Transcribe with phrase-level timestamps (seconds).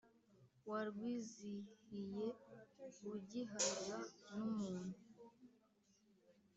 [0.69, 2.25] warwizihiye
[3.15, 3.97] ugihabwa
[4.35, 4.97] nu muntu